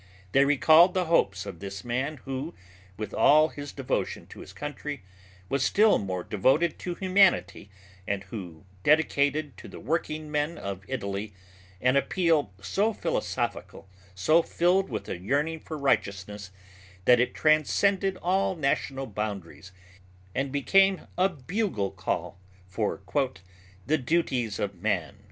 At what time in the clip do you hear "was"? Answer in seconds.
5.47-5.61